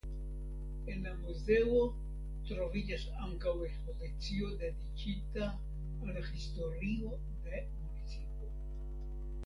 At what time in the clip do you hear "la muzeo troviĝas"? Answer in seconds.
1.07-3.03